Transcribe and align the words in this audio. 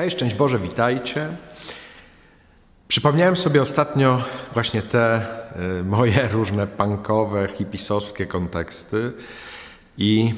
Hej, 0.00 0.10
szczęść 0.10 0.34
Boże, 0.34 0.58
witajcie. 0.58 1.28
Przypomniałem 2.88 3.36
sobie 3.36 3.62
ostatnio 3.62 4.22
właśnie 4.52 4.82
te 4.82 5.26
y, 5.80 5.84
moje 5.84 6.28
różne 6.32 6.66
punkowe, 6.66 7.48
hipisowskie 7.54 8.26
konteksty 8.26 9.12
i 9.98 10.34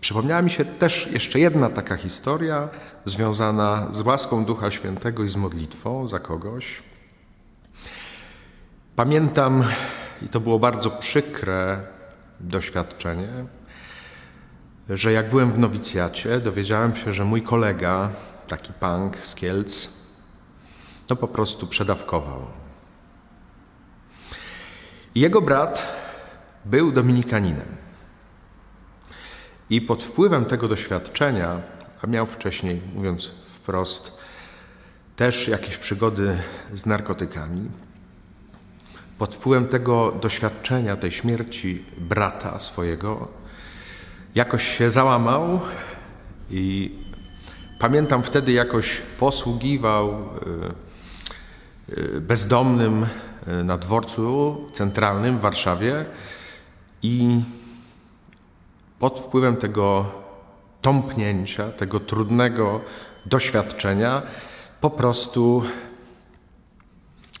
przypomniała 0.00 0.42
mi 0.42 0.50
się 0.50 0.64
też 0.64 1.08
jeszcze 1.12 1.40
jedna 1.40 1.70
taka 1.70 1.96
historia 1.96 2.68
związana 3.04 3.88
z 3.90 4.00
łaską 4.00 4.44
Ducha 4.44 4.70
Świętego 4.70 5.24
i 5.24 5.28
z 5.28 5.36
modlitwą 5.36 6.08
za 6.08 6.18
kogoś. 6.18 6.82
Pamiętam, 8.96 9.64
i 10.22 10.28
to 10.28 10.40
było 10.40 10.58
bardzo 10.58 10.90
przykre 10.90 11.80
doświadczenie, 12.40 13.28
że 14.88 15.12
jak 15.12 15.30
byłem 15.30 15.52
w 15.52 15.58
nowicjacie, 15.58 16.40
dowiedziałem 16.40 16.96
się, 16.96 17.12
że 17.12 17.24
mój 17.24 17.42
kolega, 17.42 18.10
taki 18.46 18.72
punk 18.72 19.16
z 19.16 19.34
Kielc, 19.34 19.88
to 21.06 21.16
po 21.16 21.28
prostu 21.28 21.66
przedawkował. 21.66 22.46
Jego 25.14 25.42
brat 25.42 25.86
był 26.64 26.92
dominikaninem. 26.92 27.76
I 29.70 29.80
pod 29.80 30.02
wpływem 30.02 30.44
tego 30.44 30.68
doświadczenia, 30.68 31.60
a 32.02 32.06
miał 32.06 32.26
wcześniej, 32.26 32.82
mówiąc 32.94 33.26
wprost, 33.26 34.18
też 35.16 35.48
jakieś 35.48 35.76
przygody 35.76 36.38
z 36.74 36.86
narkotykami, 36.86 37.70
pod 39.18 39.34
wpływem 39.34 39.68
tego 39.68 40.12
doświadczenia, 40.12 40.96
tej 40.96 41.12
śmierci 41.12 41.84
brata 41.98 42.58
swojego, 42.58 43.28
jakoś 44.34 44.78
się 44.78 44.90
załamał 44.90 45.60
i 46.50 46.94
pamiętam 47.80 48.22
wtedy 48.22 48.52
jakoś 48.52 49.02
posługiwał 49.18 50.28
y, 51.88 51.98
y, 51.98 52.20
bezdomnym 52.20 53.06
y, 53.48 53.64
na 53.64 53.78
dworcu 53.78 54.56
centralnym 54.74 55.38
w 55.38 55.40
Warszawie 55.40 56.04
i 57.02 57.42
pod 58.98 59.18
wpływem 59.18 59.56
tego 59.56 60.06
tąpnięcia, 60.82 61.70
tego 61.70 62.00
trudnego 62.00 62.80
doświadczenia 63.26 64.22
po 64.80 64.90
prostu 64.90 65.62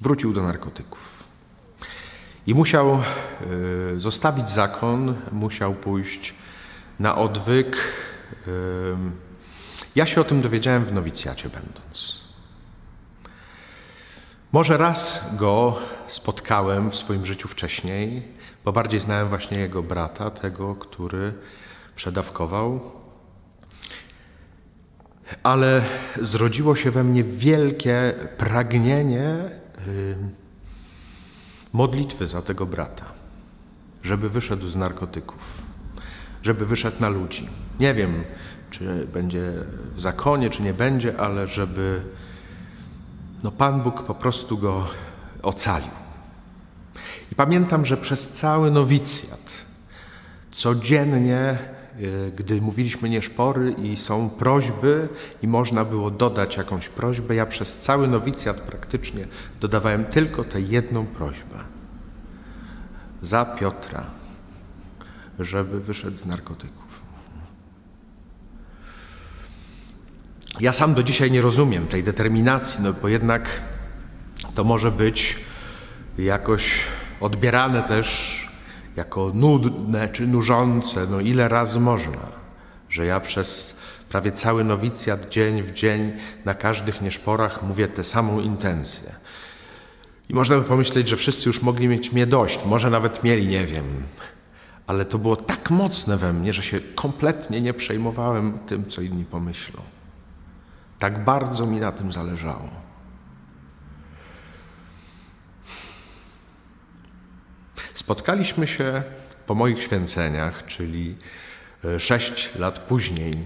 wrócił 0.00 0.32
do 0.32 0.42
narkotyków. 0.42 1.13
I 2.46 2.54
musiał 2.54 3.02
zostawić 3.96 4.50
zakon, 4.50 5.14
musiał 5.32 5.74
pójść 5.74 6.34
na 6.98 7.16
odwyk. 7.16 7.76
Ja 9.96 10.06
się 10.06 10.20
o 10.20 10.24
tym 10.24 10.40
dowiedziałem 10.40 10.84
w 10.84 10.92
nowicjacie 10.92 11.48
będąc. 11.48 12.20
Może 14.52 14.76
raz 14.76 15.30
go 15.36 15.78
spotkałem 16.08 16.90
w 16.90 16.96
swoim 16.96 17.26
życiu 17.26 17.48
wcześniej, 17.48 18.22
bo 18.64 18.72
bardziej 18.72 19.00
znałem 19.00 19.28
właśnie 19.28 19.58
jego 19.58 19.82
brata, 19.82 20.30
tego, 20.30 20.74
który 20.74 21.32
przedawkował. 21.96 22.92
Ale 25.42 25.82
zrodziło 26.22 26.76
się 26.76 26.90
we 26.90 27.04
mnie 27.04 27.24
wielkie 27.24 28.14
pragnienie 28.38 29.34
modlitwy 31.74 32.26
za 32.26 32.42
tego 32.42 32.66
brata, 32.66 33.04
żeby 34.02 34.30
wyszedł 34.30 34.68
z 34.68 34.76
narkotyków 34.76 35.64
żeby 36.44 36.66
wyszedł 36.66 36.96
na 37.00 37.08
ludzi. 37.08 37.48
Nie 37.80 37.94
wiem, 37.94 38.24
czy 38.70 39.06
będzie 39.12 39.52
w 39.94 40.00
zakonie, 40.00 40.50
czy 40.50 40.62
nie 40.62 40.74
będzie, 40.74 41.20
ale 41.20 41.46
żeby 41.46 42.02
no 43.42 43.50
Pan 43.50 43.82
Bóg 43.82 44.02
po 44.02 44.14
prostu 44.14 44.58
go 44.58 44.86
ocalił. 45.42 45.90
I 47.32 47.34
pamiętam, 47.34 47.86
że 47.86 47.96
przez 47.96 48.28
cały 48.28 48.70
nowicjat 48.70 49.52
codziennie, 50.52 51.58
gdy 52.36 52.60
mówiliśmy 52.60 53.08
nieszpory 53.08 53.72
i 53.72 53.96
są 53.96 54.30
prośby 54.30 55.08
i 55.42 55.48
można 55.48 55.84
było 55.84 56.10
dodać 56.10 56.56
jakąś 56.56 56.88
prośbę, 56.88 57.34
ja 57.34 57.46
przez 57.46 57.78
cały 57.78 58.08
nowicjat 58.08 58.60
praktycznie 58.60 59.26
dodawałem 59.60 60.04
tylko 60.04 60.44
tę 60.44 60.60
jedną 60.60 61.06
prośbę. 61.06 61.58
Za 63.22 63.44
Piotra, 63.44 64.06
żeby 65.38 65.80
wyszedł 65.80 66.16
z 66.16 66.26
narkotyków. 66.26 66.84
Ja 70.60 70.72
sam 70.72 70.94
do 70.94 71.02
dzisiaj 71.02 71.30
nie 71.30 71.40
rozumiem 71.40 71.86
tej 71.86 72.02
determinacji, 72.02 72.80
no 72.82 72.92
bo 72.92 73.08
jednak 73.08 73.48
to 74.54 74.64
może 74.64 74.90
być 74.90 75.36
jakoś 76.18 76.80
odbierane 77.20 77.82
też 77.82 78.43
jako 78.96 79.30
nudne 79.34 80.08
czy 80.08 80.26
nużące. 80.26 81.06
No 81.10 81.20
ile 81.20 81.48
razy 81.48 81.80
można, 81.80 82.26
że 82.88 83.06
ja 83.06 83.20
przez 83.20 83.76
prawie 84.08 84.32
cały 84.32 84.64
nowicjat 84.64 85.28
dzień 85.28 85.62
w 85.62 85.72
dzień 85.72 86.12
na 86.44 86.54
każdych 86.54 87.02
nieszporach 87.02 87.62
mówię 87.62 87.88
tę 87.88 88.04
samą 88.04 88.40
intencję. 88.40 89.14
I 90.28 90.34
można 90.34 90.56
by 90.56 90.62
pomyśleć, 90.62 91.08
że 91.08 91.16
wszyscy 91.16 91.48
już 91.48 91.62
mogli 91.62 91.88
mieć 91.88 92.12
mnie 92.12 92.26
dość, 92.26 92.58
może 92.66 92.90
nawet 92.90 93.24
mieli, 93.24 93.46
nie 93.46 93.66
wiem, 93.66 93.84
ale 94.86 95.04
to 95.04 95.18
było 95.18 95.36
tak 95.36 95.70
mocne 95.70 96.16
we 96.16 96.32
mnie, 96.32 96.52
że 96.52 96.62
się 96.62 96.80
kompletnie 96.80 97.60
nie 97.60 97.74
przejmowałem 97.74 98.58
tym, 98.66 98.86
co 98.86 99.02
inni 99.02 99.24
pomyślą. 99.24 99.80
Tak 100.98 101.24
bardzo 101.24 101.66
mi 101.66 101.80
na 101.80 101.92
tym 101.92 102.12
zależało. 102.12 102.83
Spotkaliśmy 108.04 108.66
się 108.66 109.02
po 109.46 109.54
moich 109.54 109.82
święceniach, 109.82 110.66
czyli 110.66 111.16
e, 111.84 112.00
sześć 112.00 112.50
lat 112.56 112.78
później. 112.78 113.38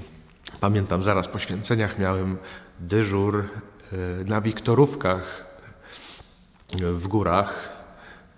Pamiętam, 0.60 1.02
zaraz 1.02 1.28
po 1.28 1.38
święceniach 1.38 1.98
miałem 1.98 2.38
dyżur 2.80 3.44
e, 3.44 3.96
na 4.24 4.40
Wiktorówkach 4.40 5.46
e, 6.74 6.92
w 6.92 7.08
górach, 7.08 7.68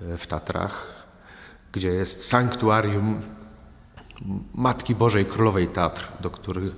w 0.00 0.26
Tatrach 0.26 1.04
gdzie 1.72 1.88
jest 1.88 2.28
sanktuarium 2.28 3.20
Matki 4.54 4.94
Bożej 4.94 5.24
Królowej 5.24 5.68
Tatr, 5.68 6.08
do, 6.20 6.30
który, 6.30 6.70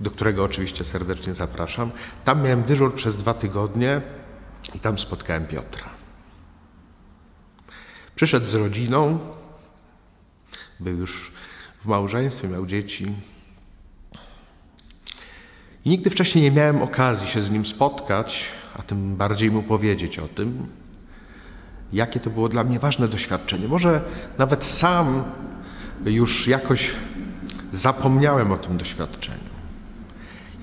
do 0.00 0.10
którego 0.10 0.44
oczywiście 0.44 0.84
serdecznie 0.84 1.34
zapraszam. 1.34 1.90
Tam 2.24 2.42
miałem 2.42 2.62
dyżur 2.62 2.94
przez 2.94 3.16
dwa 3.16 3.34
tygodnie 3.34 4.00
i 4.74 4.80
tam 4.80 4.98
spotkałem 4.98 5.46
Piotra. 5.46 5.99
Przyszedł 8.20 8.46
z 8.46 8.54
rodziną, 8.54 9.18
był 10.80 10.96
już 10.96 11.32
w 11.84 11.86
małżeństwie, 11.86 12.48
miał 12.48 12.66
dzieci. 12.66 13.14
I 15.84 15.90
nigdy 15.90 16.10
wcześniej 16.10 16.44
nie 16.44 16.50
miałem 16.50 16.82
okazji 16.82 17.28
się 17.28 17.42
z 17.42 17.50
nim 17.50 17.66
spotkać, 17.66 18.44
a 18.78 18.82
tym 18.82 19.16
bardziej 19.16 19.50
mu 19.50 19.62
powiedzieć 19.62 20.18
o 20.18 20.28
tym 20.28 20.66
jakie 21.92 22.20
to 22.20 22.30
było 22.30 22.48
dla 22.48 22.64
mnie 22.64 22.78
ważne 22.78 23.08
doświadczenie. 23.08 23.68
Może 23.68 24.00
nawet 24.38 24.64
sam 24.64 25.24
już 26.04 26.46
jakoś 26.46 26.90
zapomniałem 27.72 28.52
o 28.52 28.58
tym 28.58 28.76
doświadczeniu. 28.76 29.50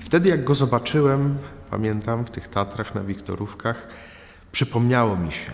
I 0.00 0.02
wtedy, 0.02 0.28
jak 0.28 0.44
go 0.44 0.54
zobaczyłem, 0.54 1.38
pamiętam 1.70 2.24
w 2.24 2.30
tych 2.30 2.48
Tatrach 2.48 2.94
na 2.94 3.00
Wiktorówkach, 3.00 3.88
przypomniało 4.52 5.16
mi 5.16 5.32
się, 5.32 5.52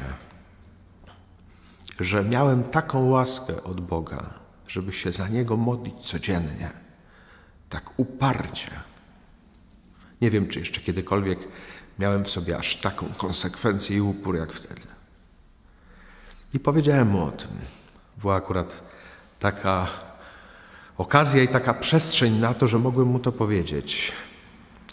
że 2.00 2.24
miałem 2.24 2.64
taką 2.64 3.08
łaskę 3.08 3.62
od 3.62 3.80
Boga, 3.80 4.30
żeby 4.68 4.92
się 4.92 5.12
za 5.12 5.28
Niego 5.28 5.56
modlić 5.56 5.94
codziennie, 6.00 6.70
tak 7.68 7.90
uparcie. 7.96 8.70
Nie 10.20 10.30
wiem, 10.30 10.48
czy 10.48 10.58
jeszcze 10.58 10.80
kiedykolwiek 10.80 11.38
miałem 11.98 12.24
w 12.24 12.30
sobie 12.30 12.58
aż 12.58 12.76
taką 12.76 13.06
konsekwencję 13.18 13.96
i 13.96 14.00
upór 14.00 14.36
jak 14.36 14.52
wtedy. 14.52 14.80
I 16.54 16.60
powiedziałem 16.60 17.08
mu 17.08 17.24
o 17.24 17.30
tym. 17.30 17.50
Była 18.20 18.36
akurat 18.36 18.82
taka 19.38 19.88
okazja 20.98 21.42
i 21.42 21.48
taka 21.48 21.74
przestrzeń 21.74 22.38
na 22.38 22.54
to, 22.54 22.68
że 22.68 22.78
mogłem 22.78 23.08
mu 23.08 23.18
to 23.18 23.32
powiedzieć. 23.32 24.12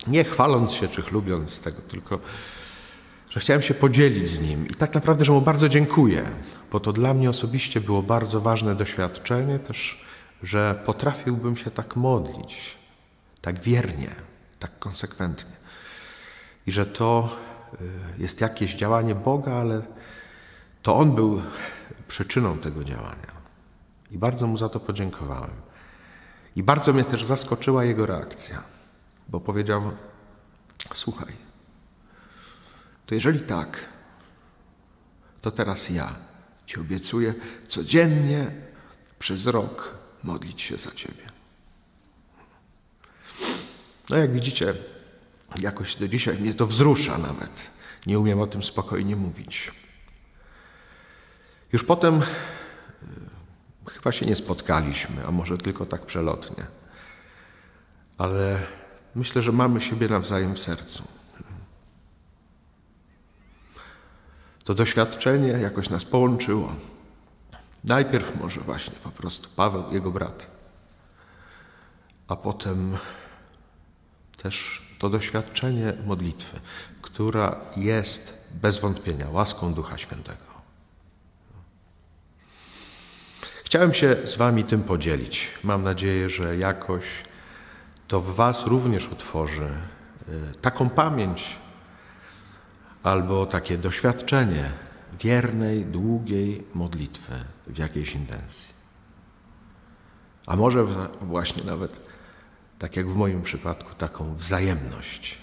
Nie 0.08 0.24
chwaląc 0.24 0.72
się 0.72 0.88
czy 0.88 1.02
chlubiąc 1.02 1.60
tego, 1.60 1.82
tylko 1.82 2.20
że 3.30 3.40
chciałem 3.40 3.62
się 3.62 3.74
podzielić 3.74 4.30
z 4.30 4.42
nim. 4.42 4.68
I 4.68 4.74
tak 4.74 4.94
naprawdę, 4.94 5.26
że 5.26 5.32
mu 5.32 5.42
bardzo 5.42 5.70
dziękuję, 5.70 6.26
bo 6.72 6.80
to 6.80 6.94
dla 6.94 7.14
mnie 7.14 7.30
osobiście 7.30 7.82
było 7.82 8.04
bardzo 8.04 8.42
ważne 8.42 8.76
doświadczenie 8.76 9.60
też, 9.60 10.06
że 10.44 10.82
potrafiłbym 10.86 11.58
się 11.58 11.72
tak 11.72 11.96
modlić, 11.96 12.78
tak 13.42 13.60
wiernie, 13.60 14.16
tak 14.60 14.80
konsekwentnie. 14.80 15.56
I 16.68 16.72
że 16.72 16.86
to 16.86 17.38
y, 17.74 17.78
jest 18.18 18.42
jakieś 18.42 18.76
działanie 18.76 19.16
Boga, 19.16 19.54
ale 19.54 19.82
To 20.82 20.96
on 20.96 21.16
był 21.16 21.42
przyczyną 22.08 22.58
tego 22.58 22.84
działania. 22.84 23.32
I 24.12 24.18
bardzo 24.18 24.48
mu 24.48 24.58
za 24.58 24.70
to 24.70 24.80
podziękowałem. 24.80 25.54
I 26.56 26.64
bardzo 26.64 26.94
mnie 26.94 27.04
też 27.04 27.26
zaskoczyła 27.26 27.84
jego 27.86 28.06
reakcja, 28.06 28.64
bo 29.30 29.40
powiedział: 29.40 29.92
Słuchaj, 30.94 31.34
to 33.06 33.16
jeżeli 33.16 33.40
tak, 33.40 33.80
to 35.42 35.52
teraz 35.52 35.90
ja 35.90 36.31
ci 36.72 36.80
obiecuję 36.80 37.34
codziennie 37.68 38.52
przez 39.20 39.48
rok 39.48 39.98
modlić 40.24 40.62
się 40.62 40.78
za 40.78 40.92
ciebie. 40.92 41.24
No, 44.10 44.18
jak 44.18 44.34
widzicie, 44.34 44.74
jakoś 45.60 45.96
do 45.96 46.08
dzisiaj 46.08 46.38
mnie 46.38 46.54
to 46.54 46.68
wzrusza 46.68 47.18
nawet. 47.18 47.70
Nie 48.06 48.20
umiem 48.20 48.40
o 48.40 48.48
tym 48.48 48.64
spokojnie 48.64 49.16
mówić. 49.16 49.72
Już 51.74 51.84
potem 51.84 52.22
Chyba 53.90 54.12
się 54.12 54.26
nie 54.26 54.36
spotkaliśmy, 54.36 55.26
a 55.28 55.32
może 55.32 55.58
tylko 55.58 55.86
tak 55.86 56.06
przelotnie. 56.06 56.66
Ale 58.18 58.60
myślę, 59.16 59.42
że 59.42 59.52
mamy 59.52 59.82
siebie 59.82 60.08
nawzajem 60.08 60.56
w 60.56 60.60
sercu. 60.60 61.04
To 64.72 64.76
doświadczenie 64.76 65.48
jakoś 65.48 65.90
nas 65.90 66.06
połączyło. 66.06 66.76
Najpierw 67.84 68.40
może 68.42 68.62
właśnie 68.62 68.94
po 69.04 69.10
prostu 69.10 69.50
Paweł, 69.56 69.84
jego 69.92 70.12
brat, 70.12 70.48
a 72.28 72.36
potem 72.36 72.98
też 74.38 74.82
to 75.00 75.10
doświadczenie 75.10 75.94
modlitwy, 76.06 76.60
która 77.02 77.56
jest 77.78 78.48
bez 78.62 78.80
wątpienia 78.80 79.30
łaską 79.30 79.74
Ducha 79.74 79.98
Świętego. 79.98 80.44
Chciałem 83.64 83.94
się 83.94 84.18
z 84.24 84.36
Wami 84.36 84.64
tym 84.64 84.84
podzielić. 84.84 85.48
Mam 85.64 85.84
nadzieję, 85.84 86.30
że 86.30 86.58
jakoś 86.58 87.04
to 88.08 88.22
w 88.22 88.36
Was 88.36 88.68
również 88.68 89.08
otworzy 89.08 89.70
y, 90.30 90.56
taką 90.62 90.90
pamięć 90.90 91.62
albo 93.04 93.46
takie 93.46 93.78
doświadczenie 93.78 94.70
wiernej, 95.20 95.86
długiej 95.86 96.64
modlitwy 96.74 97.34
w 97.68 97.78
jakiejś 97.78 98.16
intencji. 98.16 98.74
A 100.46 100.56
może 100.56 100.86
właśnie 101.22 101.64
nawet, 101.64 101.92
tak 102.80 102.96
jak 102.96 103.10
w 103.10 103.16
moim 103.16 103.42
przypadku, 103.42 103.96
taką 103.96 104.36
wzajemność, 104.36 105.38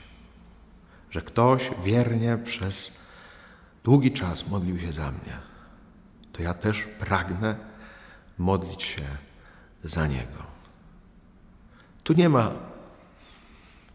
że 1.10 1.22
ktoś 1.22 1.70
wiernie 1.84 2.38
przez 2.44 2.98
długi 3.84 4.12
czas 4.12 4.48
modlił 4.48 4.80
się 4.80 4.92
za 4.92 5.10
mnie. 5.10 5.38
To 6.32 6.42
ja 6.42 6.54
też 6.54 6.82
pragnę 6.98 7.56
modlić 8.38 8.82
się 8.82 9.02
za 9.84 10.06
Niego. 10.06 10.42
Tu 12.04 12.12
nie 12.12 12.28
ma 12.28 12.52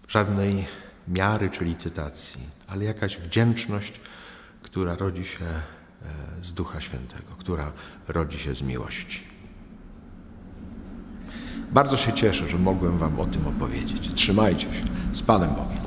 żadnej 0.07 0.67
miary 1.07 1.49
czy 1.49 1.65
licytacji, 1.65 2.41
ale 2.67 2.83
jakaś 2.85 3.17
wdzięczność, 3.17 3.99
która 4.61 4.95
rodzi 4.95 5.25
się 5.25 5.45
e, 5.45 5.61
z 6.41 6.53
Ducha 6.53 6.81
Świętego, 6.81 7.35
która 7.37 7.71
rodzi 8.07 8.39
się 8.39 8.55
z 8.55 8.61
miłości. 8.61 9.23
Bardzo 11.71 11.97
się 11.97 12.13
cieszę, 12.13 12.49
że 12.49 12.57
mogłem 12.57 12.97
Wam 12.97 13.19
o 13.19 13.25
tym 13.25 13.47
opowiedzieć. 13.47 14.13
Trzymajcie 14.13 14.67
się 14.73 14.85
z 15.11 15.21
Panem 15.21 15.49
Bogiem. 15.49 15.82